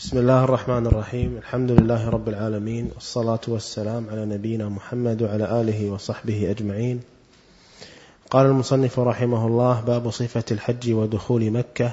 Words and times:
بسم 0.00 0.18
الله 0.18 0.44
الرحمن 0.44 0.86
الرحيم. 0.86 1.36
الحمد 1.36 1.70
لله 1.70 2.08
رب 2.08 2.28
العالمين 2.28 2.90
والصلاة 2.94 3.40
والسلام 3.48 4.08
على 4.10 4.24
نبينا 4.26 4.68
محمد 4.68 5.22
وعلى 5.22 5.60
آله 5.60 5.90
وصحبه 5.90 6.50
أجمعين. 6.50 7.00
قال 8.30 8.46
المصنف 8.46 8.98
رحمه 8.98 9.46
الله 9.46 9.80
باب 9.80 10.10
صفة 10.10 10.44
الحج 10.50 10.92
ودخول 10.92 11.50
مكة. 11.50 11.90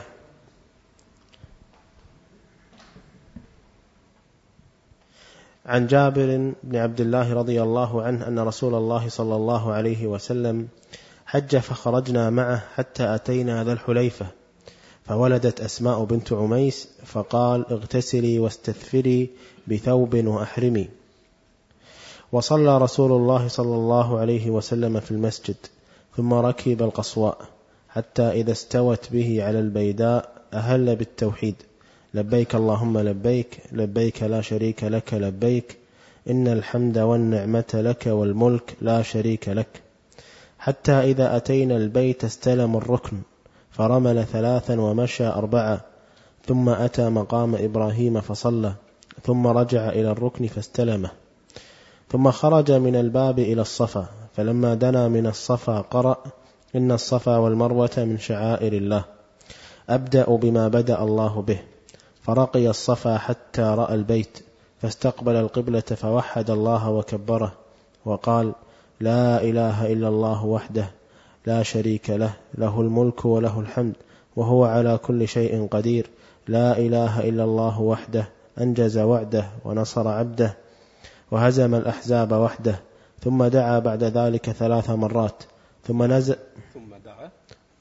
عن 5.65 5.87
جابر 5.87 6.53
بن 6.63 6.75
عبد 6.75 7.01
الله 7.01 7.33
رضي 7.33 7.61
الله 7.61 8.03
عنه 8.03 8.27
أن 8.27 8.39
رسول 8.39 8.75
الله 8.75 9.09
صلى 9.09 9.35
الله 9.35 9.73
عليه 9.73 10.07
وسلم 10.07 10.67
حج 11.25 11.57
فخرجنا 11.57 12.29
معه 12.29 12.63
حتى 12.75 13.15
أتينا 13.15 13.63
ذا 13.63 13.73
الحليفة. 13.73 14.46
فولدت 15.07 15.61
أسماء 15.61 16.03
بنت 16.03 16.33
عميس 16.33 16.87
فقال 17.05 17.65
اغتسلي 17.71 18.39
واستثفري 18.39 19.29
بثوب 19.67 20.15
وأحرمي. 20.15 20.87
وصلى 22.31 22.77
رسول 22.77 23.11
الله 23.11 23.47
صلى 23.47 23.75
الله 23.75 24.19
عليه 24.19 24.49
وسلم 24.49 24.99
في 24.99 25.11
المسجد 25.11 25.55
ثم 26.17 26.33
ركب 26.33 26.81
القصواء 26.81 27.37
حتى 27.89 28.21
إذا 28.21 28.51
استوت 28.51 29.11
به 29.11 29.43
على 29.43 29.59
البيداء 29.59 30.31
أهل 30.53 30.95
بالتوحيد. 30.95 31.55
لبيك 32.13 32.55
اللهم 32.55 32.97
لبيك 32.97 33.59
لبيك 33.71 34.23
لا 34.23 34.41
شريك 34.41 34.83
لك 34.83 35.13
لبيك 35.13 35.77
إن 36.29 36.47
الحمد 36.47 36.97
والنعمة 36.97 37.71
لك 37.73 38.07
والملك 38.07 38.75
لا 38.81 39.01
شريك 39.01 39.49
لك. 39.49 39.81
حتى 40.59 40.91
إذا 40.91 41.37
أتينا 41.37 41.77
البيت 41.77 42.23
استلم 42.23 42.77
الركن. 42.77 43.17
فرمل 43.77 44.25
ثلاثا 44.25 44.81
ومشى 44.81 45.27
أربعة 45.27 45.81
ثم 46.47 46.69
أتى 46.69 47.09
مقام 47.09 47.55
إبراهيم 47.55 48.21
فصلى 48.21 48.73
ثم 49.23 49.47
رجع 49.47 49.89
إلى 49.89 50.11
الركن 50.11 50.47
فاستلمه. 50.47 51.09
ثم 52.09 52.31
خرج 52.31 52.71
من 52.71 52.95
الباب 52.95 53.39
إلى 53.39 53.61
الصفا 53.61 54.05
فلما 54.33 54.73
دنا 54.73 55.07
من 55.07 55.27
الصفا 55.27 55.81
قرأ 55.81 56.17
إن 56.75 56.91
الصفا 56.91 57.37
والمروة 57.37 57.91
من 57.97 58.17
شعائر 58.17 58.73
الله. 58.73 59.03
أبدأ 59.89 60.25
بما 60.35 60.67
بدأ 60.67 61.03
الله 61.03 61.41
به. 61.41 61.59
فرقي 62.27 62.69
الصفا 62.69 63.17
حتى 63.17 63.61
رأى 63.61 63.93
البيت 63.93 64.39
فاستقبل 64.81 65.35
القبلة 65.35 65.81
فوحد 65.81 66.49
الله 66.49 66.89
وكبره 66.89 67.51
وقال 68.05 68.53
لا 68.99 69.43
إله 69.43 69.93
إلا 69.93 70.07
الله 70.07 70.45
وحده 70.45 70.91
لا 71.49 71.63
شريك 71.63 72.09
له 72.09 72.33
له 72.57 72.81
الملك 72.81 73.25
وله 73.25 73.59
الحمد 73.59 73.95
وهو 74.35 74.65
على 74.65 74.97
كل 74.97 75.27
شيء 75.27 75.67
قدير. 75.67 76.09
لا 76.47 76.77
إله 76.77 77.29
إلا 77.29 77.43
الله 77.43 77.81
وحده 77.81 78.25
أنجز 78.61 78.97
وعده 78.97 79.45
ونصر 79.65 80.07
عبده 80.07 80.57
وهزم 81.31 81.75
الأحزاب 81.75 82.31
وحده 82.31 82.79
ثم 83.23 83.45
دعا 83.45 83.79
بعد 83.79 84.03
ذلك 84.03 84.51
ثلاث 84.51 84.89
مرات 84.89 85.43
ثم 85.87 86.03
نزل 86.03 86.35
ثم 86.73 86.91
دعا. 87.05 87.29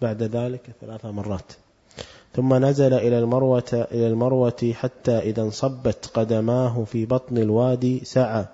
بعد 0.03 0.23
ذلك 0.23 0.71
ثلاث 0.81 1.05
مرات 1.05 1.53
ثم 2.35 2.55
نزل 2.65 2.95
إلى 2.95 3.19
المروة 3.19 3.87
إلى 3.93 4.07
المروة 4.07 4.73
حتى 4.75 5.19
إذا 5.19 5.43
انصبت 5.43 6.11
قدماه 6.15 6.85
في 6.85 7.07
بطن 7.07 7.39
الوادي 7.39 8.05
سعى 8.05 8.45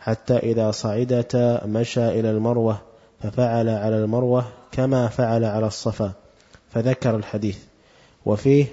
حتى 0.00 0.36
إذا 0.36 0.70
صعدتا 0.70 1.66
مشى 1.66 2.08
إلى 2.20 2.30
المروة. 2.30 2.93
ففعل 3.24 3.68
على 3.68 3.96
المروة 3.96 4.52
كما 4.72 5.08
فعل 5.08 5.44
على 5.44 5.66
الصفا 5.66 6.12
فذكر 6.70 7.16
الحديث. 7.16 7.58
وفيه 8.26 8.66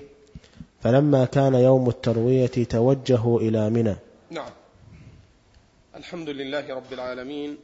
فلما 0.81 1.25
كان 1.25 1.53
يوم 1.53 1.89
التروية 1.89 2.47
توجهوا 2.47 3.39
إلى 3.39 3.69
منى. 3.69 3.95
نعم. 4.29 4.49
الحمد 5.95 6.29
لله 6.29 6.75
رب 6.75 6.93
العالمين 6.93 7.57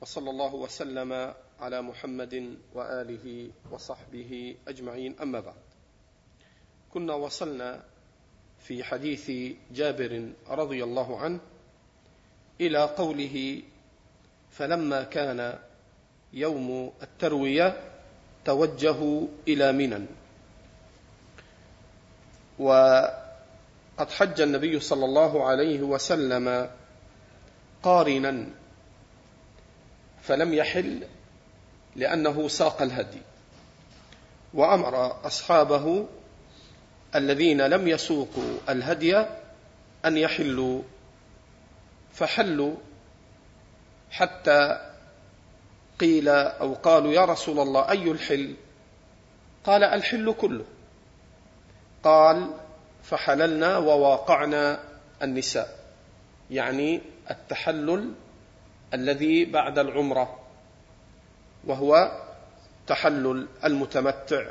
وصلى 0.00 0.30
الله 0.30 0.54
وسلم 0.54 1.34
على 1.60 1.82
محمد 1.82 2.56
وآله 2.74 3.50
وصحبه 3.70 4.56
أجمعين. 4.68 5.14
أما 5.22 5.40
بعد 5.40 5.62
كنا 6.94 7.14
وصلنا 7.14 7.84
في 8.60 8.84
حديث 8.84 9.30
جابر 9.72 10.32
رضي 10.48 10.84
الله 10.84 11.18
عنه 11.18 11.40
إلى 12.60 12.84
قوله 12.84 13.62
فلما 14.50 15.02
كان 15.02 15.58
يوم 16.32 16.92
التروية 17.02 17.80
توجهوا 18.44 19.26
إلى 19.48 19.72
منى. 19.72 20.06
وقد 22.58 24.10
حج 24.10 24.40
النبي 24.40 24.80
صلى 24.80 25.04
الله 25.04 25.46
عليه 25.46 25.80
وسلم 25.82 26.70
قارنا 27.82 28.46
فلم 30.22 30.54
يحل 30.54 31.06
لأنه 31.96 32.48
ساق 32.48 32.82
الهدي. 32.82 33.22
وأمر 34.54 35.26
أصحابه 35.26 36.06
الذين 37.14 37.66
لم 37.66 37.88
يسوقوا 37.88 38.58
الهدي 38.68 39.16
أن 40.04 40.16
يحلوا 40.16 40.82
فحلوا 42.12 42.74
حتى 44.10 44.91
قيل 46.02 46.28
أو 46.28 46.74
قالوا 46.74 47.12
يا 47.12 47.24
رسول 47.24 47.58
الله 47.58 47.90
أي 47.90 48.10
الحل؟ 48.10 48.54
قال 49.64 49.84
الحل 49.84 50.32
كله. 50.32 50.64
قال 52.02 52.50
فحللنا 53.02 53.78
وواقعنا 53.78 54.80
النساء 55.22 55.78
يعني 56.50 57.00
التحلل 57.30 58.14
الذي 58.94 59.44
بعد 59.44 59.78
العمرة 59.78 60.40
وهو 61.66 62.22
تحلل 62.86 63.48
المتمتع. 63.64 64.46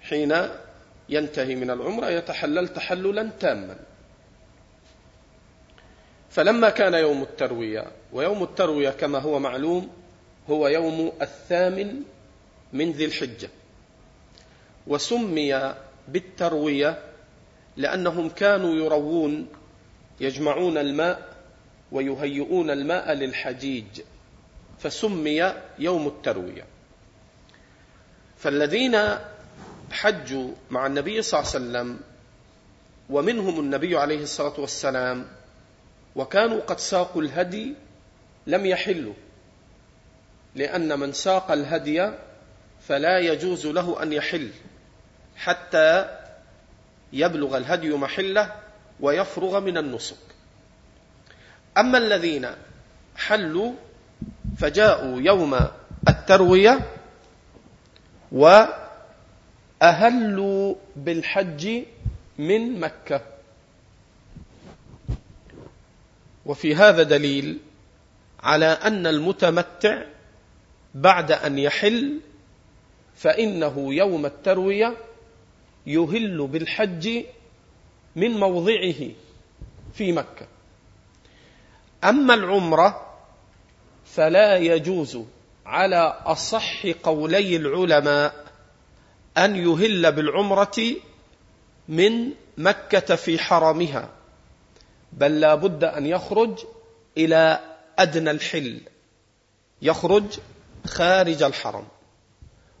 حين 0.00 0.36
ينتهي 1.08 1.54
من 1.54 1.70
العمرة 1.70 2.06
يتحلل 2.06 2.68
تحللا 2.68 3.30
تاما. 3.40 3.76
فلما 6.30 6.70
كان 6.70 6.94
يوم 6.94 7.22
التروية 7.22 7.86
ويوم 8.12 8.42
التروية 8.42 8.90
كما 8.90 9.18
هو 9.18 9.38
معلوم 9.38 9.99
هو 10.50 10.68
يوم 10.68 11.12
الثامن 11.22 12.02
من 12.72 12.92
ذي 12.92 13.04
الحجة. 13.04 13.50
وسمي 14.86 15.74
بالتروية 16.08 17.02
لأنهم 17.76 18.28
كانوا 18.28 18.74
يروون 18.74 19.48
يجمعون 20.20 20.78
الماء 20.78 21.36
ويهيئون 21.92 22.70
الماء 22.70 23.12
للحجيج. 23.12 24.00
فسمي 24.78 25.54
يوم 25.78 26.06
التروية. 26.06 26.64
فالذين 28.38 28.96
حجوا 29.90 30.50
مع 30.70 30.86
النبي 30.86 31.22
صلى 31.22 31.40
الله 31.40 31.50
عليه 31.50 31.60
وسلم 31.60 32.00
ومنهم 33.10 33.60
النبي 33.60 33.96
عليه 33.96 34.22
الصلاة 34.22 34.60
والسلام 34.60 35.26
وكانوا 36.16 36.60
قد 36.60 36.78
ساقوا 36.78 37.22
الهدي 37.22 37.74
لم 38.46 38.66
يحلوا. 38.66 39.14
لأن 40.54 40.98
من 40.98 41.12
ساق 41.12 41.52
الهدي 41.52 42.10
فلا 42.88 43.18
يجوز 43.18 43.66
له 43.66 44.02
أن 44.02 44.12
يحل 44.12 44.50
حتى 45.36 46.18
يبلغ 47.12 47.56
الهدي 47.56 47.90
محله 47.94 48.54
ويفرغ 49.00 49.60
من 49.60 49.78
النسك. 49.78 50.16
أما 51.78 51.98
الذين 51.98 52.48
حلوا 53.16 53.72
فجاءوا 54.58 55.20
يوم 55.20 55.58
التروية 56.08 56.80
وأهلوا 59.82 60.74
بالحج 60.96 61.82
من 62.38 62.80
مكة. 62.80 63.20
وفي 66.46 66.74
هذا 66.74 67.02
دليل 67.02 67.58
على 68.40 68.66
أن 68.66 69.06
المتمتع 69.06 70.02
بعد 70.94 71.32
أن 71.32 71.58
يحل 71.58 72.20
فإنه 73.14 73.94
يوم 73.94 74.26
التروية 74.26 74.96
يهل 75.86 76.46
بالحج 76.46 77.24
من 78.16 78.30
موضعه 78.30 79.10
في 79.94 80.12
مكة. 80.12 80.46
أما 82.04 82.34
العمرة 82.34 83.06
فلا 84.04 84.56
يجوز 84.56 85.18
على 85.66 86.20
أصح 86.24 86.86
قولي 86.86 87.56
العلماء 87.56 88.46
أن 89.38 89.56
يهل 89.56 90.12
بالعمرة 90.12 90.96
من 91.88 92.30
مكة 92.58 93.16
في 93.16 93.38
حرمها 93.38 94.08
بل 95.12 95.40
لا 95.40 95.54
بد 95.54 95.84
أن 95.84 96.06
يخرج 96.06 96.58
إلى 97.18 97.60
أدنى 97.98 98.30
الحل. 98.30 98.80
يخرج 99.82 100.38
خارج 100.86 101.42
الحرم. 101.42 101.84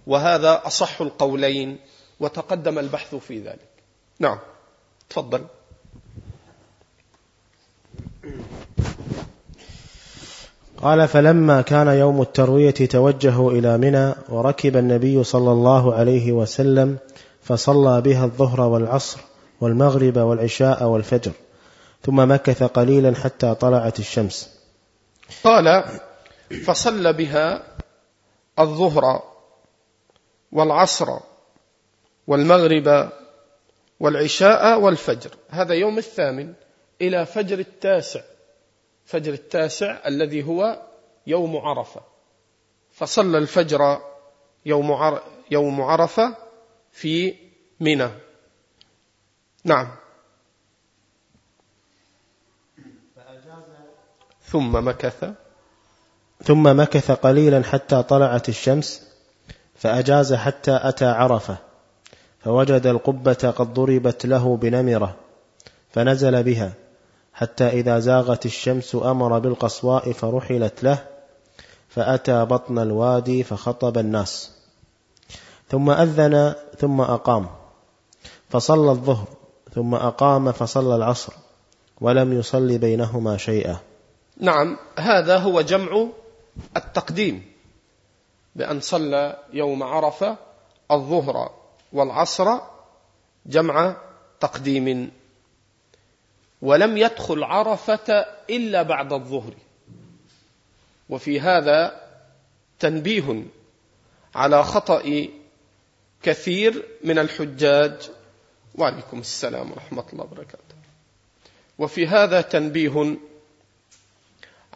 وهذا 0.06 0.62
أصح 0.66 1.00
القولين 1.00 1.78
وتقدم 2.20 2.78
البحث 2.78 3.14
في 3.14 3.38
ذلك. 3.38 3.68
نعم. 4.18 4.38
تفضل. 5.10 5.44
قال 10.82 11.08
فلما 11.08 11.62
كان 11.62 11.88
يوم 11.88 12.22
التروية 12.22 12.70
توجهوا 12.70 13.52
إلى 13.52 13.78
منى 13.78 14.14
وركب 14.28 14.76
النبي 14.76 15.24
صلى 15.24 15.52
الله 15.52 15.94
عليه 15.94 16.32
وسلم 16.32 16.98
فصلى 17.42 18.00
بها 18.00 18.24
الظهر 18.24 18.60
والعصر 18.60 19.20
والمغرب 19.60 20.16
والعشاء 20.16 20.84
والفجر 20.84 21.32
ثم 22.02 22.32
مكث 22.32 22.62
قليلا 22.62 23.14
حتى 23.14 23.54
طلعت 23.54 23.98
الشمس. 23.98 24.50
قال 25.44 25.84
فصلى 26.66 27.12
بها 27.12 27.62
الظهر 28.60 29.22
والعصر 30.52 31.18
والمغرب 32.26 33.12
والعشاء 34.00 34.80
والفجر. 34.80 35.30
هذا 35.48 35.74
يوم 35.74 35.98
الثامن 35.98 36.54
إلى 37.00 37.26
فجر 37.26 37.58
التاسع. 37.58 38.20
فجر 39.04 39.32
التاسع 39.32 40.00
الذي 40.06 40.42
هو 40.42 40.82
يوم 41.26 41.56
عرفة. 41.56 42.00
فصلى 42.92 43.38
الفجر 43.38 44.00
يوم 44.66 45.18
يوم 45.50 45.82
عرفة 45.82 46.36
في 46.92 47.34
منى. 47.80 48.08
نعم. 49.64 49.96
ثم 54.42 54.88
مكث. 54.88 55.34
ثم 56.44 56.80
مكث 56.80 57.10
قليلا 57.10 57.62
حتى 57.62 58.02
طلعت 58.02 58.48
الشمس 58.48 59.02
فأجاز 59.74 60.34
حتى 60.34 60.80
أتى 60.82 61.04
عرفة 61.04 61.56
فوجد 62.40 62.86
القبة 62.86 63.54
قد 63.56 63.74
ضربت 63.74 64.26
له 64.26 64.56
بنمرة 64.56 65.16
فنزل 65.90 66.42
بها 66.42 66.72
حتى 67.34 67.68
إذا 67.68 67.98
زاغت 67.98 68.46
الشمس 68.46 68.94
أمر 68.94 69.38
بالقصواء 69.38 70.12
فرحلت 70.12 70.84
له 70.84 70.98
فأتى 71.88 72.44
بطن 72.44 72.78
الوادي 72.78 73.42
فخطب 73.42 73.98
الناس. 73.98 74.50
ثم 75.68 75.90
أذن 75.90 76.54
ثم 76.78 77.00
أقام 77.00 77.46
فصلى 78.48 78.90
الظهر 78.90 79.28
ثم 79.74 79.94
أقام 79.94 80.52
فصلى 80.52 80.96
العصر 80.96 81.32
ولم 82.00 82.32
يصل 82.32 82.78
بينهما 82.78 83.36
شيئا. 83.36 83.76
نعم 84.40 84.76
هذا 84.98 85.38
هو 85.38 85.60
جمع 85.60 86.06
التقديم 86.76 87.52
بأن 88.56 88.80
صلى 88.80 89.38
يوم 89.52 89.82
عرفة 89.82 90.36
الظهر 90.90 91.54
والعصر 91.92 92.58
جمع 93.46 93.96
تقديم. 94.40 95.10
ولم 96.62 96.96
يدخل 96.96 97.44
عرفة 97.44 98.26
إلا 98.50 98.82
بعد 98.82 99.12
الظهر. 99.12 99.54
وفي 101.08 101.40
هذا 101.40 102.00
تنبيه 102.78 103.42
على 104.34 104.64
خطأ 104.64 105.28
كثير 106.22 106.88
من 107.04 107.18
الحجاج. 107.18 108.10
وعليكم 108.74 109.18
السلام 109.18 109.70
ورحمة 109.72 110.04
الله 110.12 110.24
وبركاته. 110.24 110.74
وفي 111.78 112.06
هذا 112.06 112.40
تنبيه 112.40 113.16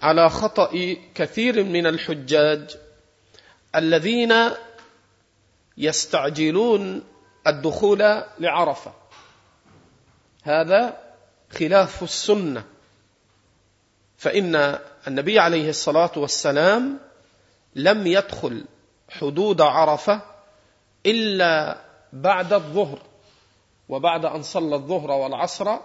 على 0.03 0.31
خطأ 0.31 0.97
كثير 1.15 1.65
من 1.65 1.87
الحجاج 1.87 2.77
الذين 3.75 4.35
يستعجلون 5.79 7.03
الدخول 7.47 8.23
لعرفة. 8.39 8.93
هذا 10.43 10.99
خلاف 11.59 12.03
السنة. 12.03 12.65
فإن 14.17 14.79
النبي 15.09 15.39
عليه 15.39 15.69
الصلاة 15.69 16.11
والسلام 16.17 16.99
لم 17.75 18.07
يدخل 18.07 18.65
حدود 19.09 19.61
عرفة 19.61 20.21
إلا 21.07 21.79
بعد 22.13 22.53
الظهر 22.53 22.99
وبعد 23.89 24.25
أن 24.25 24.43
صلى 24.43 24.77
الظهر 24.77 25.11
والعصر 25.11 25.77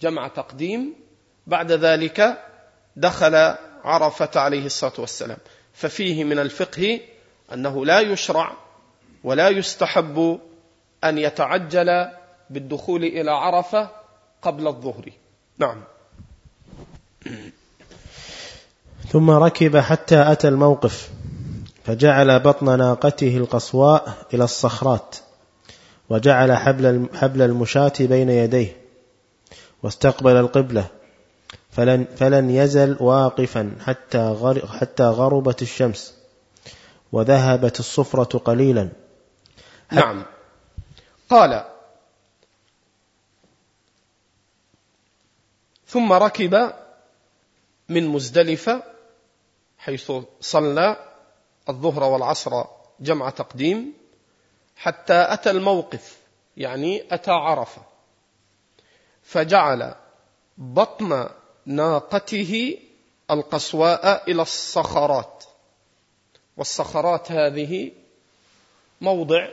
جمع 0.00 0.28
تقديم. 0.28 0.94
بعد 1.46 1.72
ذلك 1.72 2.44
دخل 2.96 3.54
عرفة 3.84 4.40
عليه 4.40 4.66
الصلاة 4.66 4.92
والسلام. 4.98 5.38
ففيه 5.74 6.24
من 6.24 6.38
الفقه 6.38 7.00
أنه 7.52 7.86
لا 7.86 8.00
يشرع 8.00 8.52
ولا 9.24 9.48
يستحب 9.48 10.40
أن 11.04 11.18
يتعجل 11.18 12.08
بالدخول 12.50 13.04
إلى 13.04 13.30
عرفة 13.30 13.90
قبل 14.42 14.66
الظهر. 14.66 15.10
نعم. 15.58 15.84
ثم 19.08 19.30
ركب 19.30 19.76
حتى 19.76 20.32
أتى 20.32 20.48
الموقف 20.48 21.10
فجعل 21.84 22.40
بطن 22.40 22.78
ناقته 22.78 23.36
القصواء 23.36 24.14
إلى 24.34 24.44
الصخرات 24.44 25.16
وجعل 26.10 26.56
حبل 26.56 27.08
حبل 27.14 27.42
المشاة 27.42 27.92
بين 28.00 28.30
يديه 28.30 28.76
واستقبل 29.82 30.36
القبلة. 30.36 30.86
فلن, 31.76 32.04
فلن 32.16 32.50
يزل 32.50 32.96
واقفا 33.00 33.76
حتى 33.86 34.60
حتى 34.80 35.02
غربت 35.02 35.62
الشمس 35.62 36.14
وذهبت 37.12 37.80
الصفرة 37.80 38.38
قليلا. 38.38 38.88
نعم. 39.92 40.24
قال 41.30 41.64
ثم 45.86 46.12
ركب 46.12 46.72
من 47.88 48.08
مزدلفة 48.08 48.82
حيث 49.78 50.12
صلى 50.40 50.96
الظهر 51.68 52.02
والعصر 52.02 52.64
جمع 53.00 53.30
تقديم 53.30 53.92
حتى 54.76 55.26
أتى 55.32 55.50
الموقف 55.50 56.18
يعني 56.56 57.14
أتى 57.14 57.30
عرفة 57.30 57.82
فجعل 59.22 59.94
بطن 60.58 61.28
ناقته 61.66 62.78
القصواء 63.30 64.30
إلى 64.30 64.42
الصخرات. 64.42 65.44
والصخرات 66.56 67.32
هذه 67.32 67.92
موضع 69.00 69.48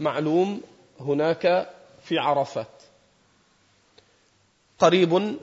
معلوم 0.00 0.62
هناك 1.00 1.70
في 2.04 2.18
عرفات. 2.18 2.82
قريب 4.78 5.38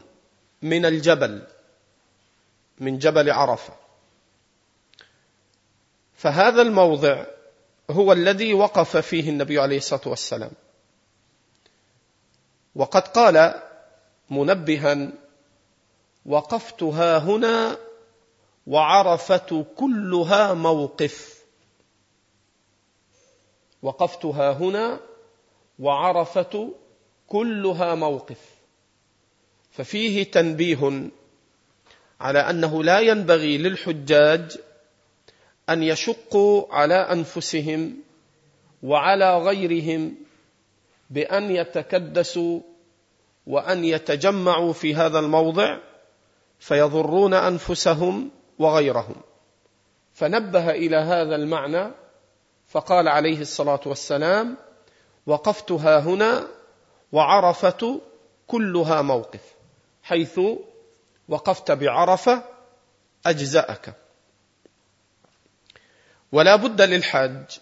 من 0.61 0.85
الجبل 0.85 1.47
من 2.79 2.99
جبل 2.99 3.31
عرفة. 3.31 3.73
فهذا 6.15 6.61
الموضع 6.61 7.25
هو 7.89 8.13
الذي 8.13 8.53
وقف 8.53 8.97
فيه 8.97 9.29
النبي 9.29 9.59
عليه 9.59 9.77
الصلاة 9.77 10.07
والسلام. 10.07 10.51
وقد 12.75 13.07
قال 13.07 13.61
منبها 14.29 15.11
وقفت 16.27 16.83
ها 16.83 17.17
هنا 17.17 17.77
وعرفة 18.67 19.65
كلها 19.75 20.53
موقف. 20.53 21.43
وقفت 23.81 24.25
ها 24.25 24.51
هنا 24.51 24.99
وعرفة 25.79 26.73
كلها 27.27 27.95
موقف. 27.95 28.39
ففيه 29.71 30.23
تنبيه 30.23 31.09
على 32.19 32.39
أنه 32.39 32.83
لا 32.83 32.99
ينبغي 32.99 33.57
للحجاج 33.57 34.57
أن 35.69 35.83
يشقوا 35.83 36.73
على 36.73 36.95
أنفسهم 36.95 37.97
وعلى 38.83 39.37
غيرهم 39.37 40.15
بأن 41.09 41.51
يتكدسوا 41.51 42.59
وأن 43.47 43.85
يتجمعوا 43.85 44.73
في 44.73 44.95
هذا 44.95 45.19
الموضع 45.19 45.77
فيضرون 46.59 47.33
أنفسهم 47.33 48.31
وغيرهم. 48.59 49.15
فنبه 50.13 50.69
إلى 50.69 50.97
هذا 50.97 51.35
المعنى 51.35 51.91
فقال 52.67 53.07
عليه 53.07 53.41
الصلاة 53.41 53.79
والسلام 53.85 54.57
وقفت 55.25 55.71
ها 55.71 55.99
هنا 55.99 56.47
وعرفة 57.11 58.01
كلها 58.47 59.01
موقف 59.01 59.41
حيث 60.03 60.39
وقفت 61.29 61.71
بعرفة 61.71 62.43
أجزأك. 63.25 63.93
ولا 66.31 66.55
بد 66.55 66.81
للحاج 66.81 67.59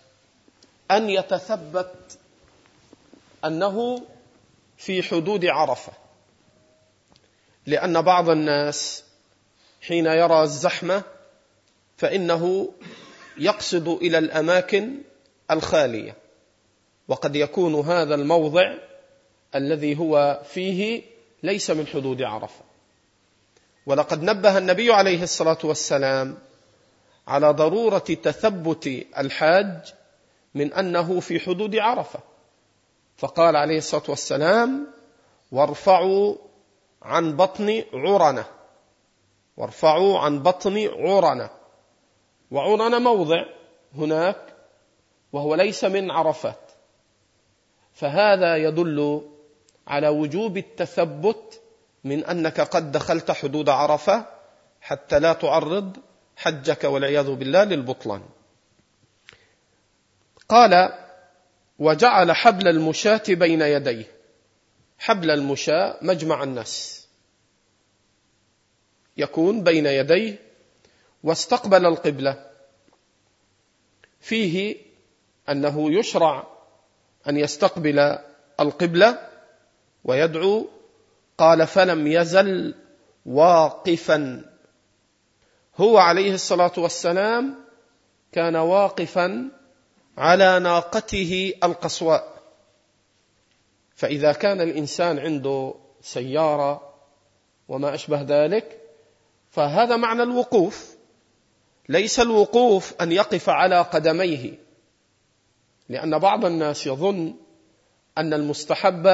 أن 0.92 1.10
يتثبت 1.10 2.18
أنه 3.46 4.06
في 4.78 5.04
حدود 5.04 5.46
عرفة. 5.46 6.05
لأن 7.66 8.02
بعض 8.02 8.30
الناس 8.30 9.04
حين 9.82 10.06
يرى 10.06 10.44
الزحمة 10.44 11.04
فإنه 11.98 12.74
يقصد 13.38 13.88
إلى 13.88 14.18
الأماكن 14.18 14.98
الخالية 15.52 16.16
وقد 17.08 17.36
يكون 17.36 17.76
هذا 17.76 18.16
الموضع 18.16 18.74
الذي 19.56 20.00
هو 20.00 20.42
فيه 20.54 21.04
ليس 21.44 21.72
من 21.72 21.88
حدود 21.88 22.22
عرفة. 22.22 22.66
ولقد 23.86 24.24
نبه 24.24 24.58
النبي 24.58 24.94
عليه 24.94 25.24
الصلاة 25.24 25.58
والسلام 25.64 26.38
على 27.28 27.50
ضرورة 27.50 27.98
تثبت 27.98 29.06
الحاج 29.18 29.94
من 30.56 30.74
أنه 30.74 31.20
في 31.20 31.40
حدود 31.40 31.76
عرفة. 31.76 32.20
فقال 33.18 33.56
عليه 33.56 33.78
الصلاة 33.78 34.04
والسلام 34.10 34.88
وارفعوا 35.52 36.36
عن 37.06 37.36
بطن 37.36 37.84
عرنة. 37.94 38.46
وارفعوا 39.58 40.20
عن 40.20 40.44
بطن 40.44 40.88
عرنة. 40.88 41.50
وعرنة 42.52 43.00
موضع 43.00 43.46
هناك 43.96 44.56
وهو 45.34 45.56
ليس 45.56 45.84
من 45.84 46.12
عرفات. 46.12 46.72
فهذا 47.94 48.56
يدل 48.58 49.22
على 49.88 50.08
وجوب 50.08 50.58
التثبت 50.58 51.62
من 52.04 52.26
أنك 52.26 52.62
قد 52.62 52.92
دخلت 52.92 53.32
حدود 53.32 53.70
عرفة 53.70 54.26
حتى 54.82 55.20
لا 55.20 55.34
تعرض 55.34 55.98
حجك 56.36 56.84
والعياذ 56.84 57.36
بالله 57.36 57.64
للبطلان. 57.64 58.22
قال 60.50 60.94
وجعل 61.80 62.32
حبل 62.32 62.68
المشاة 62.68 63.24
بين 63.30 63.62
يديه. 63.62 64.15
حبل 65.00 65.32
المشاة 65.32 65.98
مجمع 66.02 66.44
الناس. 66.44 67.08
يكون 69.18 69.64
بين 69.64 69.86
يديه 69.86 70.40
واستقبل 71.24 71.86
القبلة. 71.86 72.52
فيه 74.20 74.76
أنه 75.50 76.00
يشرع 76.00 76.48
أن 77.30 77.38
يستقبل 77.38 78.18
القبلة 78.60 79.30
ويدعو 80.04 80.70
قال 81.38 81.68
فلم 81.68 82.08
يزل 82.08 82.76
واقفا. 83.26 84.46
هو 85.78 85.98
عليه 85.98 86.34
الصلاة 86.34 86.72
والسلام 86.78 87.56
كان 88.32 88.56
واقفا 88.56 89.52
على 90.18 90.60
ناقته 90.60 91.54
القصواء. 91.64 92.35
فإذا 93.96 94.32
كان 94.32 94.62
الإنسان 94.62 95.20
عنده 95.20 95.74
سيارة 96.02 96.94
وما 97.68 97.94
أشبه 97.94 98.22
ذلك 98.22 98.82
فهذا 99.52 99.96
معنى 99.96 100.24
الوقوف. 100.24 100.96
ليس 101.90 102.20
الوقوف 102.20 102.94
أن 103.02 103.12
يقف 103.12 103.50
على 103.50 103.82
قدميه 103.82 104.54
لأن 105.90 106.20
بعض 106.20 106.46
الناس 106.46 106.88
يظن 106.88 107.34
أن 108.18 108.34
المستحب 108.34 109.08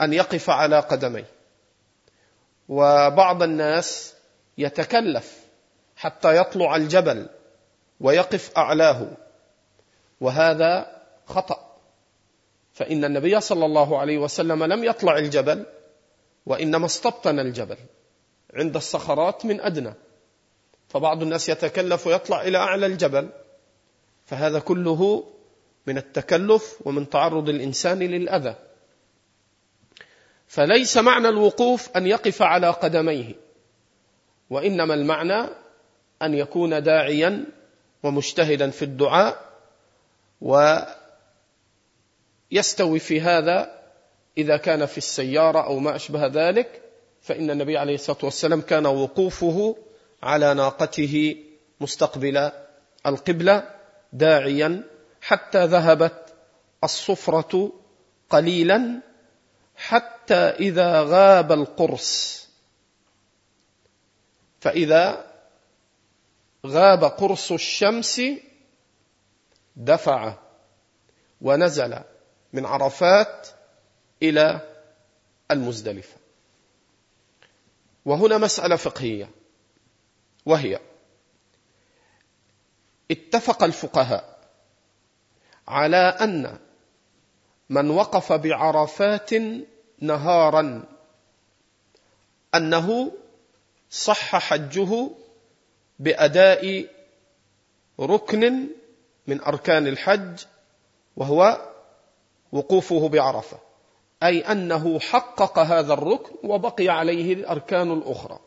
أن 0.00 0.12
يقف 0.12 0.50
على 0.50 0.80
قدميه. 0.80 1.26
وبعض 2.68 3.42
الناس 3.42 4.14
يتكلف 4.58 5.40
حتى 5.96 6.36
يطلع 6.36 6.76
الجبل 6.76 7.28
ويقف 8.00 8.56
أعلاه 8.56 9.06
وهذا 10.20 11.00
خطأ. 11.26 11.69
فإن 12.80 13.04
النبي 13.04 13.40
صلى 13.40 13.66
الله 13.66 13.98
عليه 13.98 14.18
وسلم 14.18 14.64
لم 14.64 14.84
يطلع 14.84 15.18
الجبل 15.18 15.66
وإنما 16.46 16.86
استبطن 16.86 17.38
الجبل 17.38 17.76
عند 18.54 18.76
الصخرات 18.76 19.46
من 19.46 19.60
أدنى. 19.60 19.94
فبعض 20.88 21.22
الناس 21.22 21.48
يتكلف 21.48 22.06
ويطلع 22.06 22.42
إلى 22.42 22.58
أعلى 22.58 22.86
الجبل 22.86 23.28
فهذا 24.26 24.58
كله 24.58 25.24
من 25.86 25.98
التكلف 25.98 26.78
ومن 26.84 27.10
تعرض 27.10 27.48
الإنسان 27.48 27.98
للأذى. 27.98 28.54
فليس 30.46 30.96
معنى 30.96 31.28
الوقوف 31.28 31.96
أن 31.96 32.06
يقف 32.06 32.42
على 32.42 32.70
قدميه 32.70 33.34
وإنما 34.50 34.94
المعنى 34.94 35.48
أن 36.22 36.34
يكون 36.34 36.82
داعيا 36.82 37.44
ومجتهدا 38.02 38.70
في 38.70 38.82
الدعاء 38.82 39.50
ويستوي 42.52 42.98
في 42.98 43.20
هذا 43.20 43.80
إذا 44.38 44.56
كان 44.56 44.86
في 44.86 44.98
السيارة 44.98 45.64
أو 45.64 45.78
ما 45.78 45.96
أشبه 45.96 46.26
ذلك 46.26 46.82
فإن 47.22 47.50
النبي 47.50 47.78
عليه 47.78 47.94
الصلاة 47.94 48.18
والسلام 48.22 48.60
كان 48.60 48.86
وقوفه 48.86 49.76
على 50.22 50.54
ناقته 50.54 51.36
مستقبل 51.80 52.50
القبلة 53.06 53.70
داعيا 54.12 54.82
حتى 55.20 55.66
ذهبت 55.66 56.34
الصفرة 56.84 57.72
قليلا 58.30 59.00
حتى 59.76 60.34
إذا 60.34 61.02
غاب 61.02 61.52
القرص. 61.52 62.40
فإذا 64.60 65.26
غاب 66.66 67.04
قرص 67.04 67.52
الشمس 67.52 68.20
دفع 69.76 70.34
ونزل. 71.40 71.98
من 72.52 72.66
عرفات 72.66 73.48
إلى 74.22 74.60
المزدلفة. 75.50 76.16
وهنا 78.04 78.38
مسألة 78.38 78.76
فقهية 78.76 79.30
وهي 80.46 80.80
اتفق 83.10 83.62
الفقهاء 83.62 84.38
على 85.68 85.96
أن 85.96 86.58
من 87.70 87.90
وقف 87.90 88.32
بعرفات 88.32 89.30
نهارا 89.98 90.84
أنه 92.54 93.12
صح 93.90 94.36
حجه 94.36 95.10
بأداء 95.98 96.86
ركن 98.00 98.68
من 99.26 99.40
أركان 99.40 99.86
الحج 99.86 100.44
وهو 101.16 101.69
وقوفه 102.52 103.08
بعرفة. 103.08 103.58
أي 104.22 104.40
أنه 104.40 105.00
حقق 105.00 105.58
هذا 105.58 105.92
الركن 105.92 106.34
وبقي 106.48 106.88
عليه 106.88 107.32
الأركان 107.34 107.92
الأخرى. 107.92 108.38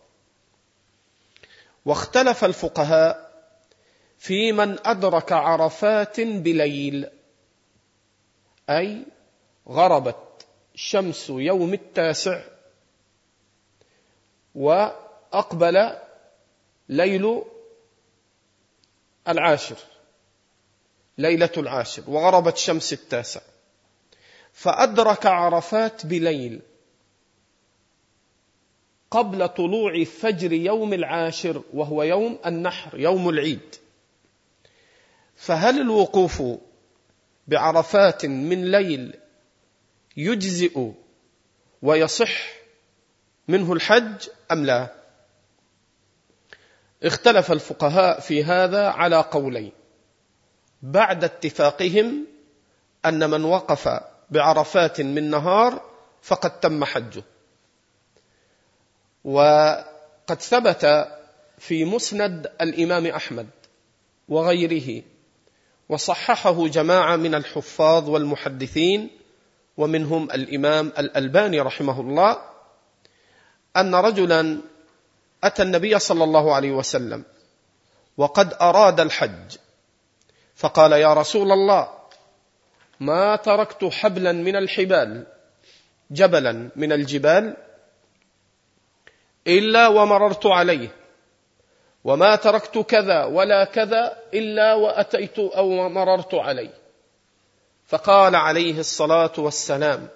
واختلف 1.86 2.46
الفقهاء 2.46 3.34
في 4.18 4.52
من 4.52 4.78
أدرك 4.86 5.32
عرفات 5.32 6.22
بليل. 6.22 7.10
أي 8.70 9.06
غربت 9.68 10.46
شمس 10.76 11.30
يوم 11.30 11.74
التاسع 11.74 12.42
وأقبل 14.56 15.96
ليل 16.90 17.44
العاشر 19.28 19.76
ليلة 21.18 21.52
العاشر 21.58 22.04
وغربت 22.08 22.58
شمس 22.58 22.94
التاسع. 22.94 23.42
فأدرك 24.54 25.26
عرفات 25.26 26.06
بليل 26.06 26.62
قبل 29.12 29.48
طلوع 29.48 30.04
فجر 30.04 30.54
يوم 30.54 30.94
العاشر 30.94 31.62
وهو 31.74 32.04
يوم 32.04 32.40
النحر 32.46 33.00
يوم 33.00 33.30
العيد. 33.30 33.76
فهل 35.36 35.82
الوقوف 35.82 36.44
بعرفات 37.48 38.26
من 38.26 38.72
ليل 38.72 39.14
يجزئ 40.18 40.92
ويصح 41.82 42.48
منه 43.48 43.74
الحج 43.74 44.30
أم 44.52 44.66
لا؟ 44.66 44.94
اختلف 47.04 47.52
الفقهاء 47.52 48.20
في 48.20 48.44
هذا 48.44 48.88
على 48.88 49.22
قولين. 49.22 49.72
بعد 50.82 51.24
اتفاقهم 51.24 52.28
أن 53.06 53.30
من 53.30 53.44
وقف 53.44 54.13
بعرفات 54.34 55.02
من 55.02 55.30
نهار 55.30 55.82
فقد 56.22 56.60
تم 56.60 56.84
حجه. 56.84 57.24
وقد 59.24 60.42
ثبت 60.42 61.08
في 61.58 61.86
مسند 61.86 62.52
الإمام 62.62 63.06
أحمد 63.08 63.48
وغيره 64.30 65.04
وصححه 65.90 66.68
جماعة 66.68 67.16
من 67.16 67.36
الحفاظ 67.36 68.10
والمحدثين 68.10 69.10
ومنهم 69.78 70.32
الإمام 70.32 70.88
الألباني 70.88 71.60
رحمه 71.60 72.02
الله 72.02 72.38
أن 73.78 73.96
رجلا 73.96 74.62
أتى 75.44 75.64
النبي 75.64 76.00
صلى 76.00 76.24
الله 76.24 76.56
عليه 76.56 76.72
وسلم 76.72 77.24
وقد 78.18 78.54
أراد 78.62 79.00
الحج 79.00 79.58
فقال 80.56 80.92
يا 80.92 81.14
رسول 81.14 81.52
الله 81.52 81.90
ما 83.00 83.36
تركت 83.36 83.86
حبلا 83.86 84.32
من 84.32 84.56
الحبال 84.56 85.26
جبلا 86.12 86.70
من 86.76 86.92
الجبال 86.92 87.58
إلا 89.48 89.88
ومررت 89.88 90.46
عليه. 90.46 90.90
وما 92.04 92.36
تركت 92.36 92.78
كذا 92.78 93.24
ولا 93.24 93.64
كذا 93.64 94.18
إلا 94.34 94.74
وأتيت 94.74 95.40
أو 95.40 95.90
مررت 95.90 96.34
عليه. 96.34 96.74
فقال 97.86 98.36
عليه 98.36 98.80
الصلاة 98.80 99.34
والسلام 99.38 100.08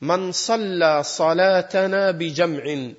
من 0.00 0.32
صلى 0.32 1.02
صلاتنا 1.02 2.10
بجمع 2.10 2.92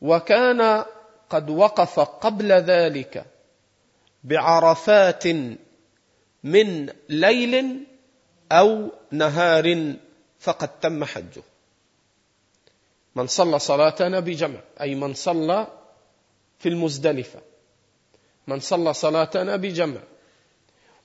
وكان 0.00 0.84
قد 1.30 1.50
وقف 1.50 2.00
قبل 2.00 2.52
ذلك 2.52 3.24
بعرفات 4.24 5.24
من 6.44 6.92
ليل 7.08 7.84
أو 8.52 8.90
نهار 9.10 9.94
فقد 10.38 10.80
تم 10.80 11.04
حجه. 11.04 11.42
من 13.14 13.26
صلى 13.26 13.58
صلاتنا 13.58 14.20
بجمع 14.20 14.60
أي 14.80 14.94
من 14.94 15.14
صلى 15.14 15.66
في 16.58 16.68
المزدلفة. 16.68 17.40
من 18.46 18.60
صلى 18.60 18.94
صلاتنا 18.94 19.56
بجمع 19.56 20.00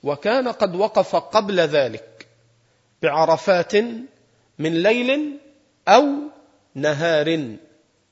وكان 0.02 0.48
قد 0.48 0.76
وقف 0.76 1.16
قبل 1.16 1.60
ذلك 1.60 2.28
بعرفات 3.02 3.74
من 4.58 4.82
ليل 4.82 5.38
أو 5.88 6.04
نهار 6.74 7.56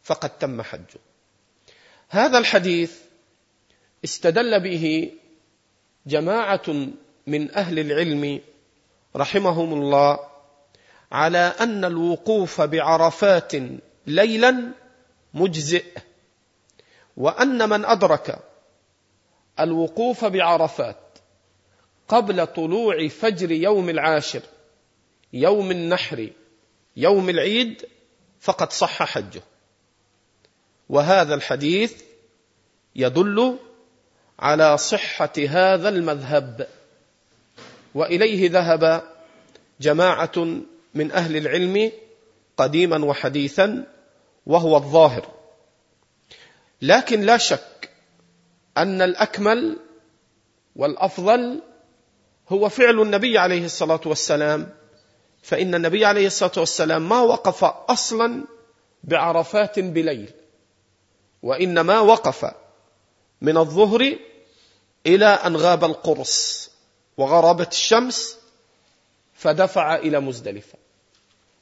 فقد 0.02 0.38
تم 0.38 0.62
حجه. 0.62 1.00
هذا 2.08 2.38
الحديث 2.38 2.98
استدل 4.04 4.60
به 4.60 5.12
جماعة 6.06 6.88
من 7.28 7.50
أهل 7.50 7.78
العلم 7.78 8.40
رحمهم 9.16 9.72
الله 9.72 10.18
على 11.12 11.52
أن 11.60 11.84
الوقوف 11.84 12.60
بعرفات 12.60 13.52
ليلا 14.06 14.72
مجزئ 15.34 15.84
وأن 17.16 17.68
من 17.68 17.84
أدرك 17.84 18.38
الوقوف 19.60 20.24
بعرفات 20.24 21.18
قبل 22.08 22.46
طلوع 22.46 23.08
فجر 23.08 23.50
يوم 23.50 23.88
العاشر 23.88 24.42
يوم 25.32 25.70
النحر 25.70 26.30
يوم 26.96 27.28
العيد 27.28 27.86
فقد 28.40 28.72
صح 28.72 29.02
حجه. 29.02 29.42
وهذا 30.88 31.34
الحديث 31.34 32.02
يدل 32.96 33.58
على 34.38 34.76
صحة 34.76 35.32
هذا 35.48 35.88
المذهب. 35.88 36.68
وإليه 37.94 38.50
ذهب 38.50 39.02
جماعة 39.80 40.32
من 40.94 41.12
أهل 41.12 41.36
العلم 41.36 41.92
قديما 42.56 43.04
وحديثا 43.04 43.86
وهو 44.46 44.76
الظاهر. 44.76 45.26
لكن 46.82 47.20
لا 47.20 47.36
شك 47.36 47.90
أن 48.76 49.02
الأكمل 49.02 49.76
والأفضل 50.76 51.62
هو 52.48 52.68
فعل 52.68 53.00
النبي 53.00 53.38
عليه 53.38 53.64
الصلاة 53.64 54.00
والسلام. 54.06 54.74
فإن 55.42 55.74
النبي 55.74 56.04
عليه 56.04 56.26
الصلاة 56.26 56.52
والسلام 56.56 57.08
ما 57.08 57.20
وقف 57.20 57.64
أصلا 57.64 58.44
بعرفات 59.04 59.78
بليل 59.78 60.30
وإنما 61.42 62.00
وقف 62.00 62.54
من 63.40 63.56
الظهر 63.56 64.16
إلى 65.06 65.26
أن 65.26 65.56
غاب 65.56 65.84
القرص. 65.84 66.67
وغربت 67.18 67.72
الشمس 67.72 68.38
فدفع 69.34 69.94
إلى 69.94 70.20
مزدلفة. 70.20 70.78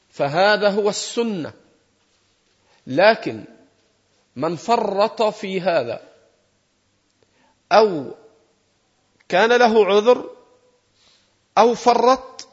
فهذا 0.09 0.69
هو 0.69 0.89
السنة. 0.89 1.53
لكن 2.87 3.43
من 4.35 4.55
فرط 4.55 5.21
في 5.21 5.61
هذا 5.61 6.01
أو 7.71 8.15
كان 9.29 9.53
له 9.53 9.85
عذر 9.85 10.29
أو 11.57 11.75
فرط 11.75 12.47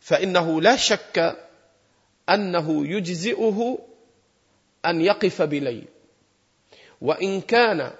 فإنه 0.00 0.60
لا 0.60 0.76
شك 0.76 1.46
أنه 2.28 2.86
يجزئه 2.86 3.78
أن 4.86 5.00
يقف 5.00 5.42
بليل. 5.42 5.88
وإن 7.00 7.40
كان 7.40 7.92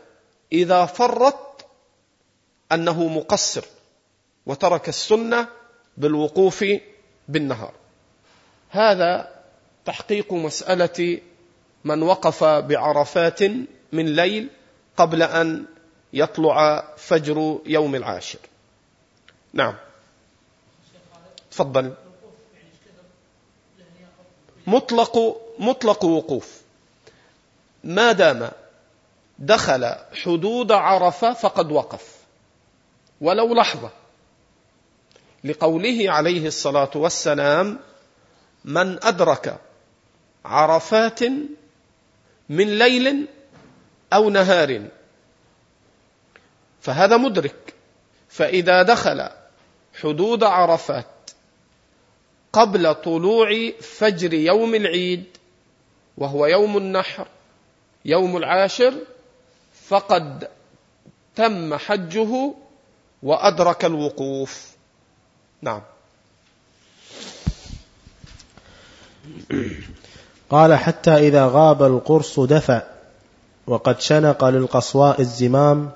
إذا 0.53 0.87
فرط 0.87 1.67
أنه 2.73 3.09
مقصر. 3.09 3.65
وترك 4.51 4.89
السنة 4.89 5.49
بالوقوف 5.97 6.65
بالنهار. 7.29 7.73
هذا 8.71 9.43
تحقيق 9.85 10.33
مسألة 10.33 11.21
من 11.85 12.03
وقف 12.03 12.45
بعرفات 12.45 13.43
من 13.93 14.17
ليل 14.17 14.51
قبل 14.97 15.23
أن 15.23 15.67
يطلع 16.13 16.85
فجر 16.97 17.59
يوم 17.67 17.95
العاشر. 17.95 18.39
نعم. 19.53 19.75
تفضل. 21.51 21.95
مطلق 24.67 25.41
مطلق 25.59 26.05
وقوف. 26.05 26.61
ما 27.85 28.13
دام 28.13 28.51
دخل 29.39 29.95
حدود 30.25 30.73
عرفة 30.73 31.33
فقد 31.33 31.73
وقف. 31.73 32.17
ولو 33.21 33.55
لحظة. 33.55 34.00
لقوله 35.45 36.11
عليه 36.11 36.47
الصلاة 36.47 36.91
والسلام 36.95 37.79
من 38.65 39.05
أدرك 39.05 39.61
عرفات 40.45 41.23
من 42.49 42.79
ليل 42.79 43.29
أو 44.13 44.31
نهار 44.31 44.89
فهذا 46.81 47.17
مدرك. 47.17 47.75
فإذا 48.29 48.83
دخل 48.83 49.29
حدود 50.01 50.45
عرفات 50.45 51.31
قبل 52.53 52.95
طلوع 52.95 53.71
فجر 53.81 54.35
يوم 54.35 54.75
العيد 54.75 55.25
وهو 56.17 56.47
يوم 56.47 56.77
النحر 56.77 57.29
يوم 58.05 58.37
العاشر 58.37 58.95
فقد 59.89 60.49
تم 61.37 61.75
حجه 61.75 62.55
وأدرك 63.23 63.85
الوقوف. 63.85 64.70
نعم. 65.63 65.81
قال 70.51 70.75
حتى 70.75 71.11
إذا 71.11 71.47
غاب 71.47 71.83
القرص 71.83 72.41
دفع 72.41 72.83
وقد 73.67 74.01
شنق 74.01 74.45
للقصواء 74.45 75.21
الزمام 75.21 75.91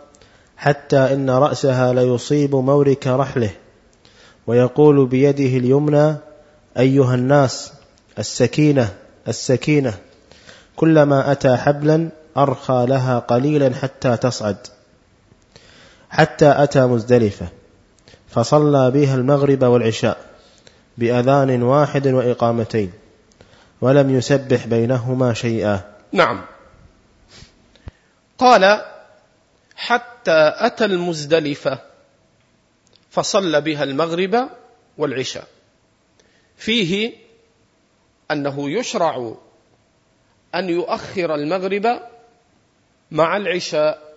حتى 0.57 0.97
إن 0.97 1.31
رأسها 1.31 1.93
ليصيب 1.93 2.55
مورك 2.55 3.07
رحله 3.07 3.51
ويقول 4.47 5.07
بيده 5.07 5.59
اليمنى 5.59 6.17
أيها 6.79 7.15
الناس 7.15 7.73
السكينة 8.19 8.95
السكينة 9.29 9.95
كلما 10.77 11.33
أتى 11.33 11.57
حبلا 11.57 12.09
أرخى 12.37 12.87
لها 12.89 13.19
قليلا 13.19 13.75
حتى 13.75 14.17
تصعد 14.17 14.57
حتى 16.11 16.55
أتى 16.63 16.87
مزدلفة. 16.87 17.49
فصلى 18.35 18.91
بها 18.91 19.15
المغرب 19.15 19.63
والعشاء 19.63 20.31
بأذان 20.99 21.63
واحد 21.63 22.09
وإقامتين 22.09 22.93
ولم 23.81 24.17
يسبح 24.17 24.67
بينهما 24.67 25.35
شيئا. 25.35 25.81
نعم. 26.13 26.45
قال 28.39 28.85
حتى 29.77 30.53
أتى 30.57 30.85
المزدلفة 30.85 31.79
فصلى 33.11 33.61
بها 33.61 33.85
المغرب 33.85 34.49
والعشاء. 34.99 35.47
فيه 36.57 37.13
أنه 38.31 38.71
يشرع 38.71 39.35
أن 40.55 40.69
يؤخر 40.69 41.35
المغرب 41.35 42.01
مع 43.11 43.37
العشاء 43.37 44.15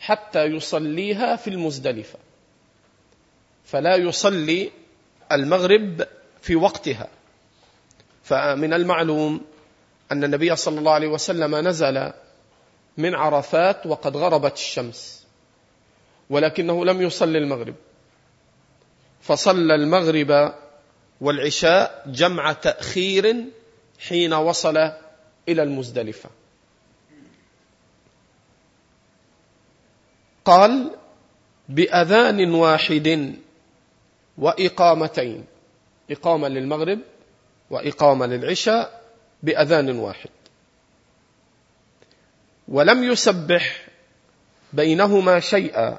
حتى 0.00 0.44
يصليها 0.44 1.36
في 1.36 1.50
المزدلفة. 1.50 2.18
فلا 3.68 3.96
يصلي 3.96 4.70
المغرب 5.32 6.06
في 6.42 6.56
وقتها. 6.56 7.08
فمن 8.24 8.72
المعلوم 8.72 9.40
أن 10.12 10.24
النبي 10.24 10.56
صلى 10.56 10.78
الله 10.78 10.92
عليه 10.92 11.08
وسلم 11.08 11.68
نزل 11.68 12.12
من 12.96 13.14
عرفات 13.14 13.86
وقد 13.86 14.16
غربت 14.16 14.52
الشمس 14.52 15.26
ولكنه 16.30 16.84
لم 16.84 17.02
يصلي 17.02 17.38
المغرب. 17.38 17.74
فصلى 19.20 19.74
المغرب 19.74 20.54
والعشاء 21.20 22.04
جمع 22.06 22.52
تأخير 22.52 23.44
حين 24.08 24.34
وصل 24.34 24.76
إلى 25.48 25.62
المزدلفة. 25.62 26.30
قال 30.44 30.90
بأذان 31.68 32.54
واحد 32.54 33.34
وإقامتين. 34.38 35.44
إقامة 36.10 36.48
للمغرب 36.48 36.98
وإقامة 37.70 38.26
للعشاء 38.26 39.02
بأذان 39.42 39.90
واحد. 39.98 40.30
ولم 42.68 43.04
يسبح 43.04 43.86
بينهما 44.72 45.40
شيئا 45.40 45.98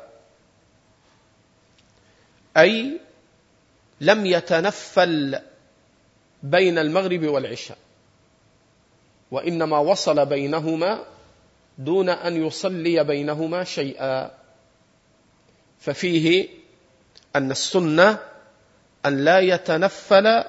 أي 2.58 3.00
لم 4.02 4.26
يتنفل 4.26 5.40
بين 6.44 6.78
المغرب 6.78 7.24
والعشاء 7.24 7.78
وإنما 9.32 9.78
وصل 9.80 10.26
بينهما 10.26 11.06
دون 11.78 12.10
أن 12.10 12.46
يصلي 12.48 13.04
بينهما 13.04 13.64
شيئا. 13.64 14.32
ففيه 15.80 16.48
أن 17.36 17.52
السنة 17.52 18.20
أن 19.06 19.26
لا 19.26 19.40
يتنفل 19.40 20.44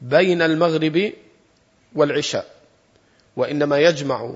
بين 0.00 0.42
المغرب 0.42 1.12
والعشاء 1.94 2.54
وإنما 3.36 3.78
يجمع 3.78 4.34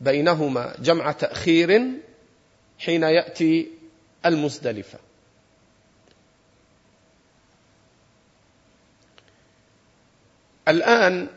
بينهما 0.00 0.74
جمع 0.78 1.12
تأخير 1.12 1.82
حين 2.78 3.02
يأتي 3.02 3.68
المزدلفة. 4.26 4.98
الآن 10.68 11.28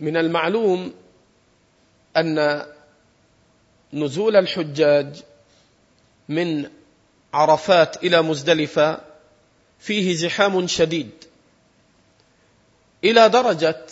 من 0.00 0.16
المعلوم 0.16 0.94
أن 2.16 2.66
نزول 3.92 4.36
الحجاج 4.36 5.22
من 6.28 6.70
عرفات 7.34 8.04
إلى 8.04 8.22
مزدلفة 8.22 9.00
فيه 9.84 10.14
زحام 10.14 10.66
شديد. 10.66 11.10
إلى 13.04 13.28
درجة 13.28 13.86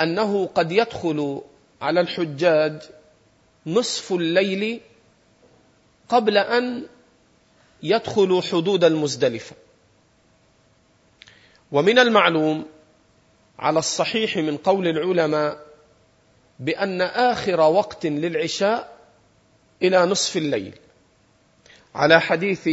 أنه 0.00 0.46
قد 0.46 0.72
يدخل 0.72 1.42
على 1.82 2.00
الحجاج 2.00 2.82
نصف 3.66 4.12
الليل 4.12 4.80
قبل 6.08 6.38
أن 6.38 6.86
يدخلوا 7.82 8.42
حدود 8.42 8.84
المزدلفة. 8.84 9.56
ومن 11.72 11.98
المعلوم 11.98 12.66
على 13.58 13.78
الصحيح 13.78 14.36
من 14.36 14.56
قول 14.56 14.88
العلماء 14.88 15.66
بأن 16.58 17.02
آخر 17.02 17.60
وقت 17.60 18.06
للعشاء 18.06 18.96
إلى 19.82 20.06
نصف 20.06 20.36
الليل. 20.36 20.74
على 21.94 22.20
حديث 22.20 22.68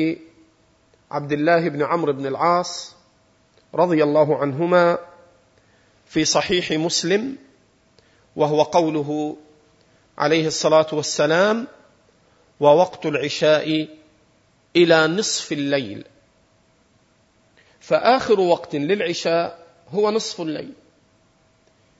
عبد 1.12 1.32
الله 1.32 1.70
بن 1.70 1.84
عمرو 1.84 2.14
بن 2.14 2.26
العاص 2.26 2.96
رضي 3.74 4.04
الله 4.04 4.38
عنهما 4.38 4.98
في 6.06 6.26
صحيح 6.26 6.72
مسلم 6.72 7.38
وهو 8.36 8.64
قوله 8.64 9.38
عليه 10.18 10.48
الصلاة 10.48 10.88
والسلام 10.92 11.68
ووقت 12.60 13.06
العشاء 13.06 13.88
إلى 14.76 15.08
نصف 15.08 15.52
الليل 15.52 16.06
فآخر 17.80 18.40
وقت 18.40 18.76
للعشاء 18.76 19.68
هو 19.90 20.12
نصف 20.12 20.42
الليل. 20.42 20.74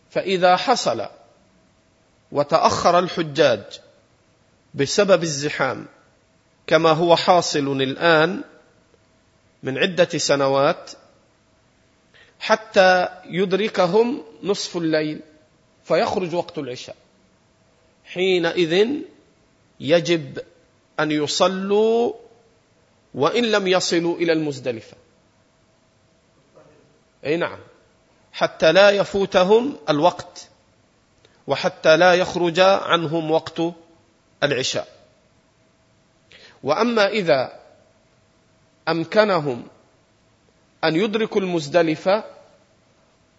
فإذا 0.10 0.56
حصل 0.56 1.08
وتأخر 2.32 3.00
الحجاج 3.00 3.64
بسبب 4.74 5.24
الزحام 5.24 5.86
كما 6.68 6.92
هو 6.92 7.16
حاصل 7.16 7.82
الآن 7.82 8.44
من 9.64 9.78
عدة 9.78 10.18
سنوات 10.18 10.92
حتى 12.40 13.10
يدركهم 13.26 14.24
نصف 14.44 14.78
الليل 14.78 15.22
فيخرج 15.84 16.36
وقت 16.36 16.58
العشاء. 16.58 16.96
حينئذ 18.06 18.88
يجب 19.80 20.40
أن 21.00 21.12
يصلوا 21.12 22.14
وإن 23.14 23.44
لم 23.46 23.68
يصلوا 23.68 24.18
إلى 24.18 24.34
المزدلفة. 24.34 24.98
أي 27.26 27.38
نعم. 27.38 27.60
حتى 28.32 28.72
لا 28.72 28.90
يفوتهم 28.90 29.78
الوقت 29.90 30.50
وحتى 31.48 31.98
لا 31.98 32.14
يخرج 32.14 32.60
عنهم 32.60 33.32
وقت 33.32 33.62
العشاء. 34.44 34.88
وأما 36.64 37.08
إذا 37.08 37.60
أمكنهم 38.88 39.68
أن 40.84 40.96
يدركوا 40.96 41.42
المزدلفة 41.42 42.24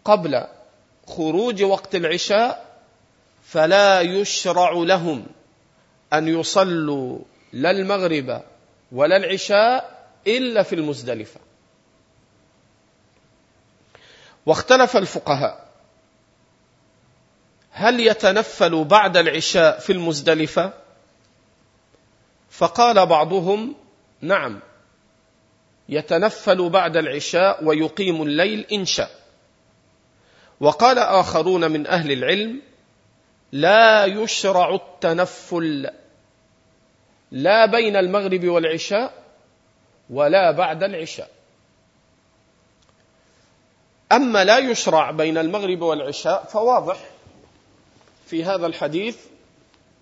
قبل 0.04 0.44
خروج 1.06 1.62
وقت 1.62 1.94
العشاء 1.94 2.76
فلا 3.44 4.00
يشرع 4.00 4.70
لهم 4.72 5.26
أن 6.12 6.28
يصلوا 6.28 7.18
لا 7.52 7.70
المغرب 7.70 8.42
ولا 8.92 9.16
العشاء 9.16 10.08
إلا 10.26 10.62
في 10.62 10.74
المزدلفة. 10.74 11.40
واختلف 14.46 14.96
الفقهاء 14.96 15.68
هل 17.70 18.00
يتنفل 18.00 18.84
بعد 18.84 19.16
العشاء 19.16 19.78
في 19.78 19.92
المزدلفة؟ 19.92 20.72
فقال 22.50 23.06
بعضهم 23.06 23.74
نعم. 24.20 24.60
يتنفل 25.88 26.68
بعد 26.68 26.96
العشاء 26.96 27.64
ويقيم 27.64 28.22
الليل 28.22 28.66
إن 28.72 28.84
شاء. 28.84 29.10
وقال 30.60 30.98
آخرون 30.98 31.70
من 31.70 31.86
أهل 31.86 32.12
العلم 32.12 32.62
لا 33.52 34.04
يشرع 34.04 34.74
التنفل 34.74 35.90
لا 37.32 37.66
بين 37.66 37.96
المغرب 37.96 38.44
والعشاء 38.44 39.12
ولا 40.10 40.50
بعد 40.50 40.82
العشاء. 40.82 41.30
أما 44.12 44.44
لا 44.44 44.58
يشرع 44.58 45.10
بين 45.10 45.38
المغرب 45.38 45.82
والعشاء 45.82 46.44
فواضح. 46.44 46.98
في 48.26 48.44
هذا 48.44 48.66
الحديث 48.66 49.16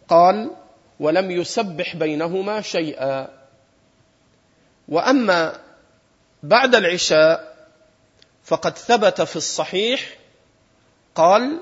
قال 0.08 0.50
ولم 1.00 1.30
يسبح 1.30 1.96
بينهما 1.96 2.60
شيئا. 2.60 3.28
وأما 4.88 5.65
بعد 6.48 6.74
العشاء 6.74 7.56
فقد 8.44 8.78
ثبت 8.78 9.22
في 9.22 9.36
الصحيح 9.36 10.18
قال 11.14 11.60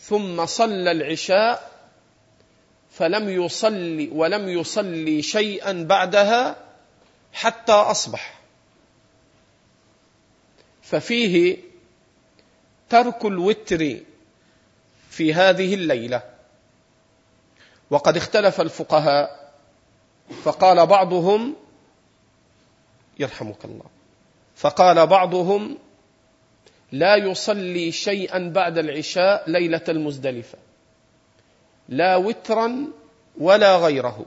ثم 0.00 0.46
صلى 0.46 0.90
العشاء 0.90 1.70
فلم 2.90 3.28
يصلي 3.28 4.08
ولم 4.08 4.48
يصلي 4.48 5.22
شيئا 5.22 5.72
بعدها 5.72 6.56
حتى 7.32 7.72
أصبح. 7.72 8.40
ففيه 10.82 11.56
ترك 12.88 13.24
الوتر 13.24 13.96
في 15.10 15.34
هذه 15.34 15.74
الليلة. 15.74 16.22
وقد 17.90 18.16
اختلف 18.16 18.60
الفقهاء 18.60 19.52
فقال 20.44 20.86
بعضهم 20.86 21.56
يرحمك 23.20 23.64
الله. 23.64 23.84
فقال 24.54 25.06
بعضهم 25.06 25.78
لا 26.92 27.16
يصلي 27.16 27.92
شيئا 27.92 28.48
بعد 28.48 28.78
العشاء 28.78 29.50
ليلة 29.50 29.84
المزدلفة. 29.88 30.58
لا 31.88 32.16
وترا 32.16 32.86
ولا 33.38 33.76
غيره. 33.76 34.26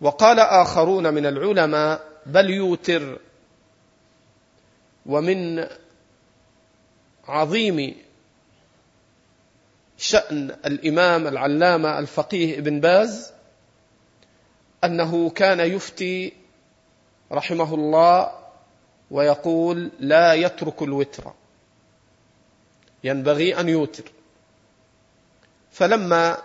وقال 0.00 0.40
آخرون 0.40 1.14
من 1.14 1.26
العلماء 1.26 2.08
بل 2.26 2.50
يوتر. 2.50 3.18
ومن 5.06 5.66
عظيم 7.28 7.94
شأن 9.98 10.50
الإمام 10.66 11.26
العلامة 11.26 11.98
الفقيه 11.98 12.58
ابن 12.58 12.80
باز 12.80 13.32
أنه 14.84 15.30
كان 15.30 15.60
يفتي 15.60 16.32
رحمه 17.32 17.74
الله 17.74 18.32
ويقول 19.10 19.90
لا 20.00 20.34
يترك 20.34 20.82
الوتر. 20.82 21.32
ينبغي 23.04 23.60
أن 23.60 23.68
يوتر. 23.68 24.04
فلما 25.72 26.38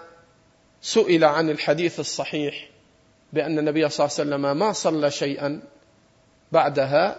سئل 0.82 1.24
عن 1.24 1.50
الحديث 1.50 2.00
الصحيح 2.00 2.70
بأن 3.34 3.60
النبي 3.60 3.90
صلى 3.90 4.06
الله 4.06 4.16
عليه 4.20 4.30
وسلم 4.30 4.58
ما 4.60 4.74
صلى 4.74 5.12
شيئا 5.12 5.62
بعدها 6.52 7.16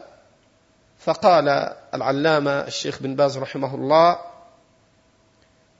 فقال 0.99 1.49
العلامة 1.95 2.51
الشيخ 2.51 3.03
بن 3.03 3.15
باز 3.15 3.39
رحمه 3.39 3.75
الله 3.75 4.19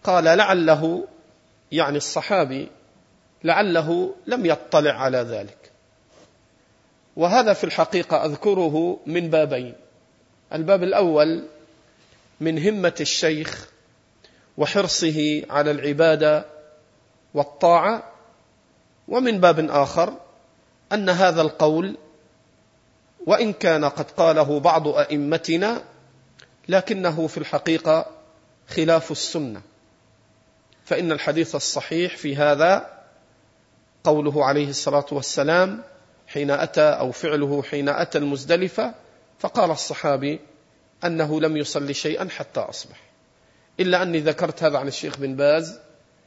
قال 0.05 0.25
لعله 0.25 1.09
يعني 1.73 1.97
الصحابي 1.97 2.69
لعله 3.45 4.15
لم 4.27 4.47
يطلع 4.47 4.93
على 4.93 5.19
ذلك. 5.19 5.71
وهذا 7.17 7.53
في 7.53 7.65
الحقيقة 7.65 8.25
أذكره 8.25 9.01
من 9.07 9.31
بابين. 9.31 9.75
الباب 10.53 10.83
الأول 10.83 11.45
من 12.41 12.69
همة 12.69 12.95
الشيخ 13.01 13.69
وحرصه 14.57 15.43
على 15.51 15.71
العبادة 15.71 16.45
والطاعة 17.35 18.13
ومن 19.09 19.41
باب 19.41 19.71
آخر 19.71 20.15
أن 20.93 21.09
هذا 21.09 21.43
القول 21.43 21.97
وإن 23.27 23.53
كان 23.53 23.85
قد 23.85 24.11
قاله 24.11 24.61
بعض 24.61 24.89
أئمتنا 24.89 25.83
لكنه 26.69 27.27
في 27.27 27.39
الحقيقة 27.39 28.07
خلاف 28.69 29.11
السنة. 29.11 29.63
فإن 30.85 31.13
الحديث 31.13 31.55
الصحيح 31.55 32.17
في 32.17 32.37
هذا 32.37 33.00
قوله 34.05 34.45
عليه 34.45 34.69
الصلاة 34.69 35.07
والسلام 35.13 35.83
حين 36.27 36.51
أتى 36.51 36.81
أو 36.81 37.13
فعله 37.13 37.63
حين 37.63 37.89
أتى 37.89 38.19
المزدلفة 38.19 38.95
فقال 39.39 39.71
الصحابي 39.71 40.41
أنه 41.05 41.41
لم 41.41 41.57
يصلي 41.57 41.95
شيئا 41.95 42.29
حتى 42.29 42.61
أصبح. 42.61 43.01
إلا 43.81 44.03
أني 44.03 44.19
ذكرت 44.21 44.63
هذا 44.63 44.79
عن 44.79 44.89
الشيخ 44.89 45.19
بن 45.19 45.37
باز 45.37 45.79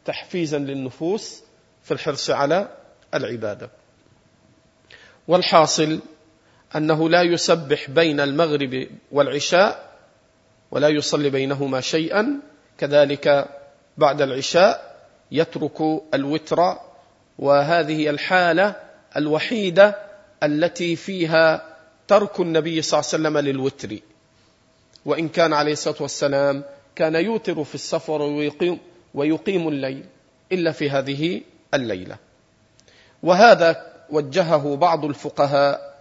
تحفيزا 0.06 0.58
للنفوس 0.58 1.42
في 1.84 1.92
الحرص 1.92 2.30
على 2.30 2.68
العبادة. 3.14 3.70
والحاصل 5.28 6.00
أنه 6.76 7.10
لا 7.10 7.22
يسبح 7.22 7.90
بين 7.90 8.20
المغرب 8.20 8.88
والعشاء 9.12 9.94
ولا 10.72 10.88
يصلي 10.88 11.30
بينهما 11.30 11.82
شيئا 11.82 12.42
كذلك 12.78 13.50
بعد 13.98 14.22
العشاء 14.22 14.96
يترك 15.32 15.82
الوتر 16.14 16.78
وهذه 17.40 18.10
الحالة 18.10 18.76
الوحيدة 19.18 19.96
التي 20.44 20.96
فيها 20.96 21.76
ترك 22.08 22.40
النبي 22.40 22.82
صلى 22.82 23.00
الله 23.00 23.10
عليه 23.14 23.24
وسلم 23.24 23.38
للوتر. 23.38 23.98
وإن 25.06 25.30
كان 25.30 25.54
عليه 25.54 25.72
الصلاة 25.74 26.02
والسلام 26.02 26.64
كان 26.96 27.16
يوتر 27.16 27.64
في 27.64 27.76
السفر 27.76 28.22
ويقيم, 28.22 28.80
ويقيم 29.14 29.68
الليل 29.68 30.06
إلا 30.52 30.72
في 30.72 30.90
هذه 30.90 31.42
الليلة. 31.74 32.18
وهذا 33.24 33.94
وجهه 34.10 34.76
بعض 34.76 35.06
الفقهاء 35.06 35.94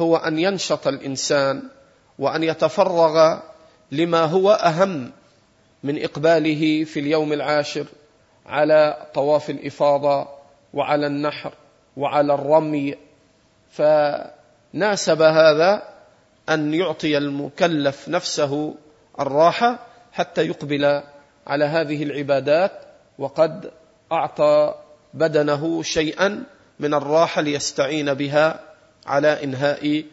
هو 0.00 0.16
أن 0.16 0.38
ينشط 0.38 0.86
الإنسان 0.86 1.62
وأن 2.18 2.42
يتفرغ 2.42 3.38
لما 3.92 4.24
هو 4.24 4.50
أهم 4.50 5.12
من 5.82 6.04
إقباله 6.04 6.84
في 6.84 7.00
اليوم 7.00 7.32
العاشر 7.32 7.86
على 8.46 9.06
طواف 9.14 9.50
الإفاضة 9.50 10.35
وعلى 10.72 11.06
النحر 11.06 11.52
وعلى 11.96 12.34
الرمي 12.34 12.94
فناسب 13.70 15.22
هذا 15.22 15.82
أن 16.48 16.74
يعطي 16.74 17.18
المكلف 17.18 18.08
نفسه 18.08 18.74
الراحة 19.20 19.78
حتى 20.12 20.46
يقبل 20.46 21.02
على 21.46 21.64
هذه 21.64 22.02
العبادات 22.02 22.72
وقد 23.18 23.70
أعطى 24.12 24.74
بدنه 25.14 25.82
شيئا 25.82 26.44
من 26.80 26.94
الراحة 26.94 27.42
ليستعين 27.42 28.14
بها 28.14 28.60
على 29.06 29.44
إنهاء 29.44 30.04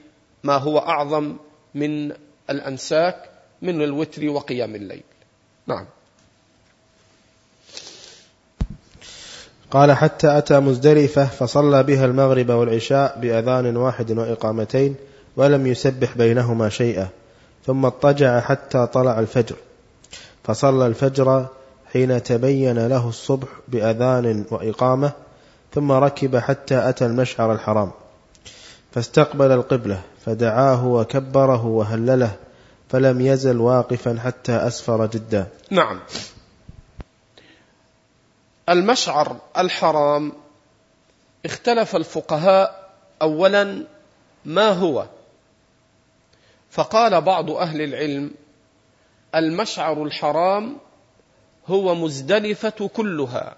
ما 0.43 0.57
هو 0.57 0.77
أعظم 0.77 1.37
من 1.75 2.11
الأنساك 2.49 3.29
من 3.61 3.81
الوتر 3.81 4.29
وقيام 4.29 4.75
الليل. 4.75 5.03
نعم. 5.67 5.87
قال 9.73 9.91
حتى 9.91 10.37
أتى 10.37 10.59
مزدلفة 10.59 11.25
فصلى 11.25 11.83
بها 11.83 12.05
المغرب 12.05 12.49
والعشاء 12.49 13.19
بأذان 13.19 13.77
واحد 13.77 14.11
وإقامتين 14.11 14.95
ولم 15.37 15.67
يسبح 15.67 16.17
بينهما 16.17 16.69
شيئا 16.69 17.07
ثم 17.65 17.85
اضطجع 17.85 18.39
حتى 18.39 18.87
طلع 18.93 19.19
الفجر. 19.19 19.55
فصلى 20.43 20.87
الفجر 20.87 21.45
حين 21.93 22.23
تبين 22.23 22.87
له 22.87 23.09
الصبح 23.09 23.47
بأذان 23.67 24.45
وإقامة 24.51 25.11
ثم 25.73 25.91
ركب 25.91 26.37
حتى 26.37 26.89
أتى 26.89 27.05
المشعر 27.05 27.53
الحرام. 27.53 27.91
فاستقبل 28.91 29.51
القبلة 29.51 30.01
فدعاه 30.25 30.87
وكبره 30.87 31.65
وهلله 31.65 32.31
فلم 32.89 33.21
يزل 33.21 33.57
واقفا 33.57 34.19
حتى 34.23 34.51
أسفر 34.51 35.05
جدا. 35.05 35.47
نعم. 35.71 35.99
المشعر 38.69 39.37
الحرام. 39.57 40.31
اختلف 41.45 41.95
الفقهاء 41.95 42.93
اولا 43.21 43.83
ما 44.45 44.69
هو؟ 44.69 45.07
فقال 46.71 47.21
بعض 47.21 47.51
أهل 47.51 47.81
العلم 47.81 48.31
المشعر 49.35 50.03
الحرام 50.03 50.77
هو 51.67 51.95
مزدلفة 51.95 52.87
كلها. 52.87 53.57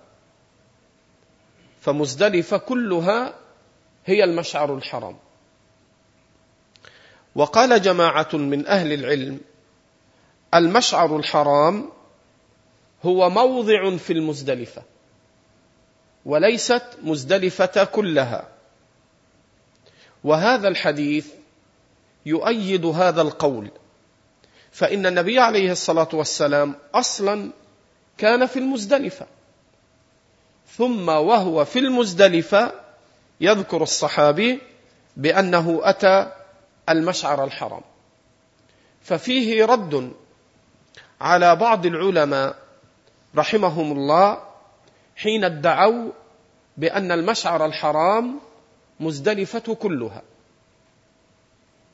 فمزدلفة 1.82 2.58
كلها 2.58 3.34
هي 4.06 4.24
المشعر 4.24 4.76
الحرام. 4.76 5.18
وقال 7.36 7.82
جماعة 7.82 8.30
من 8.34 8.68
أهل 8.68 8.94
العلم 8.94 9.40
المشعر 10.54 11.18
الحرام 11.18 11.90
هو 13.04 13.30
موضع 13.30 13.98
في 13.98 14.14
المزدلفة. 14.14 14.95
وليست 16.26 16.84
مزدلفة 17.04 17.84
كلها. 17.84 18.48
وهذا 20.24 20.68
الحديث 20.68 21.28
يؤيد 22.26 22.86
هذا 22.86 23.22
القول 23.22 23.72
فإن 24.72 25.06
النبي 25.06 25.40
عليه 25.40 25.72
الصلاة 25.72 26.10
والسلام 26.14 26.76
أصلا 26.94 27.52
كان 28.18 28.46
في 28.46 28.60
المزدلفة 28.60 29.26
ثم 30.78 31.10
وهو 31.10 31.66
في 31.66 31.80
المزدلفة 31.80 32.72
يذكر 33.42 33.84
الصحابي 33.84 34.60
بأنه 35.18 35.80
أتى 35.84 36.32
المشعر 36.90 37.44
الحرام. 37.44 37.82
ففيه 39.04 39.66
رد 39.66 40.12
على 41.22 41.56
بعض 41.56 41.86
العلماء 41.86 42.56
رحمهم 43.36 43.92
الله 43.92 44.55
حين 45.16 45.44
ادعوا 45.44 46.12
بأن 46.78 47.12
المشعر 47.12 47.66
الحرام 47.66 48.40
مزدلفة 49.00 49.76
كلها. 49.76 50.22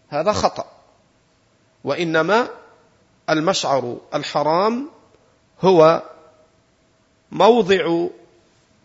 هذا 0.10 0.31
خطأ. 0.31 0.65
وإنما 1.84 2.47
المشعر 3.29 3.97
الحرام 4.13 4.89
هو 5.62 6.03
موضع 7.31 8.07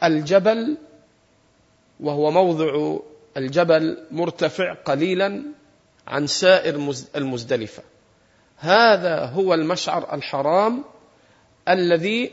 الجبل 0.03 0.77
وهو 2.01 2.31
موضع 2.31 2.97
الجبل 3.37 4.07
مرتفع 4.11 4.75
قليلا 4.75 5.43
عن 6.07 6.27
سائر 6.27 6.95
المزدلفة. 7.17 7.83
هذا 8.57 9.25
هو 9.25 9.55
المشعر 9.55 10.15
الحرام 10.15 10.85
الذي 11.69 12.33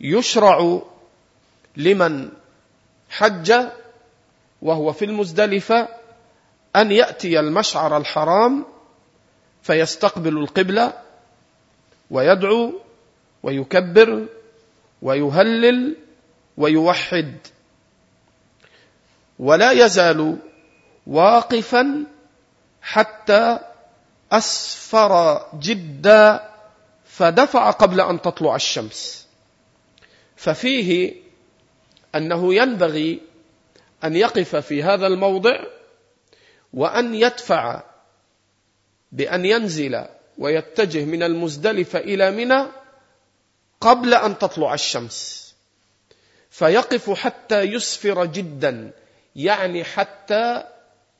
يشرع 0.00 0.82
لمن 1.76 2.28
حج 3.10 3.52
وهو 4.62 4.92
في 4.92 5.04
المزدلفة 5.04 5.88
أن 6.76 6.92
يأتي 6.92 7.40
المشعر 7.40 7.96
الحرام 7.96 8.64
فيستقبل 9.62 10.38
القبلة 10.38 10.92
ويدعو 12.10 12.72
ويكبر 13.42 14.26
ويهلل 15.02 15.96
ويوحد. 16.56 17.36
ولا 19.38 19.70
يزال 19.70 20.36
واقفا 21.06 22.04
حتى 22.82 23.58
أسفر 24.32 25.42
جدا 25.58 26.50
فدفع 27.04 27.70
قبل 27.70 28.00
أن 28.00 28.22
تطلع 28.22 28.56
الشمس. 28.56 29.28
ففيه 30.36 31.14
أنه 32.14 32.54
ينبغي 32.54 33.20
أن 34.04 34.16
يقف 34.16 34.56
في 34.56 34.82
هذا 34.82 35.06
الموضع 35.06 35.64
وأن 36.72 37.14
يدفع 37.14 37.82
بأن 39.12 39.44
ينزل 39.44 40.04
ويتجه 40.38 41.04
من 41.04 41.22
المزدلفة 41.22 41.98
إلى 41.98 42.30
منى 42.30 42.66
قبل 43.80 44.14
أن 44.14 44.38
تطلع 44.38 44.74
الشمس. 44.74 45.42
فيقف 46.50 47.10
حتى 47.10 47.60
يسفر 47.60 48.24
جدا 48.26 48.90
يعني 49.36 49.84
حتى 49.84 50.64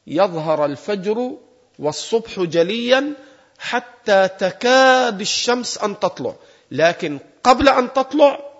يظهر 0.07 0.65
الفجر 0.65 1.39
والصبح 1.79 2.41
جليا 2.41 3.13
حتى 3.59 4.29
تكاد 4.29 5.21
الشمس 5.21 5.79
أن 5.79 5.99
تطلع. 5.99 6.35
لكن 6.71 7.19
قبل 7.45 7.69
أن 7.69 7.93
تطلع 7.93 8.52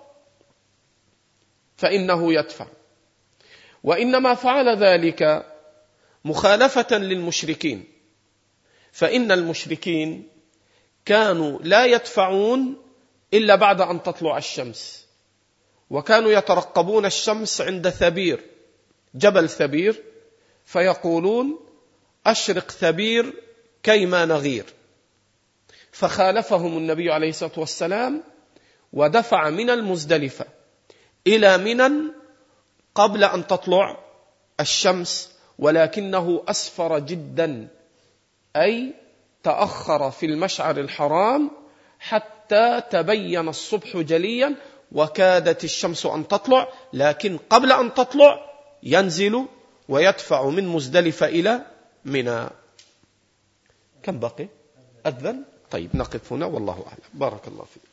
فإنه 1.83 2.33
يدفع. 2.33 2.67
وإنما 3.83 4.33
فعل 4.35 4.77
ذلك 4.83 5.45
مخالفة 6.25 6.97
للمشركين. 6.97 7.83
فإن 8.91 9.31
المشركين 9.31 10.29
كانوا 11.05 11.59
لا 11.61 11.85
يدفعون 11.85 12.77
إلا 13.33 13.55
بعد 13.55 13.81
أن 13.81 14.03
تطلع 14.03 14.37
الشمس. 14.37 15.07
وكانوا 15.89 16.31
يترقبون 16.31 17.05
الشمس 17.05 17.61
عند 17.61 17.89
ثبير 17.89 18.43
جبل 19.15 19.49
ثبير 19.49 20.03
فيقولون 20.65 21.59
أشرق 22.25 22.71
ثبير 22.71 23.33
كيما 23.83 24.25
نغير. 24.25 24.65
فخالفهم 25.91 26.77
النبي 26.77 27.11
عليه 27.11 27.29
الصلاة 27.29 27.59
والسلام 27.59 28.23
ودفع 28.93 29.49
من 29.49 29.69
المزدلفة. 29.69 30.62
إلى 31.27 31.57
منى 31.57 32.11
قبل 32.95 33.23
أن 33.23 33.47
تطلع 33.47 33.97
الشمس 34.59 35.31
ولكنه 35.59 36.43
أسفر 36.47 36.99
جدا 36.99 37.67
أي 38.55 38.93
تأخر 39.43 40.11
في 40.11 40.25
المشعر 40.25 40.77
الحرام 40.77 41.51
حتى 41.99 42.81
تبين 42.91 43.49
الصبح 43.49 43.97
جليا 43.97 44.55
وكادت 44.91 45.63
الشمس 45.63 46.05
أن 46.05 46.27
تطلع 46.27 46.67
لكن 46.93 47.37
قبل 47.49 47.71
أن 47.71 47.93
تطلع 47.93 48.53
ينزل 48.83 49.45
ويدفع 49.89 50.49
من 50.49 50.67
مزدلفة 50.67 51.25
إلى 51.25 51.65
منى. 52.05 52.49
كم 54.03 54.19
بقي؟ 54.19 54.47
أذن؟ 55.05 55.43
طيب 55.71 55.89
نقف 55.93 56.33
هنا 56.33 56.45
والله 56.45 56.85
أعلم. 56.87 57.09
بارك 57.13 57.47
الله 57.47 57.65
فيك. 57.73 57.92